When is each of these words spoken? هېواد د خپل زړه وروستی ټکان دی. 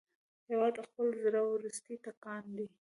هېواد 0.49 0.73
د 0.77 0.79
خپل 0.87 1.07
زړه 1.23 1.41
وروستی 1.45 1.95
ټکان 2.05 2.43
دی. 2.57 2.67